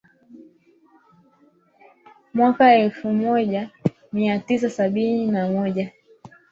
mwaka 2.33 2.75
elfu 2.75 3.07
moja 3.09 3.69
mia 4.13 4.39
tisa 4.39 4.69
sabini 4.69 5.27
na 5.31 5.47
moja 5.49 5.91